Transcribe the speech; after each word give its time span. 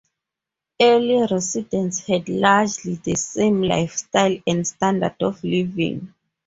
Early 0.81 1.27
residents 1.29 2.07
had 2.07 2.27
largely 2.27 2.95
the 2.95 3.13
same 3.13 3.61
lifestyle 3.61 4.35
and 4.47 4.65
standard 4.65 5.13
of 5.19 5.43
living. 5.43 6.15